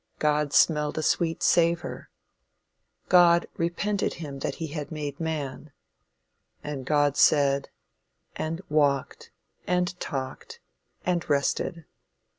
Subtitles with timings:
[0.17, 2.09] "God smelled a sweet savor;"
[3.07, 5.73] "God repented him that he had made man;"
[6.63, 7.69] "and God said;"
[8.35, 9.29] and "walked;"
[9.67, 10.59] and "talked;"
[11.05, 11.85] and "rested."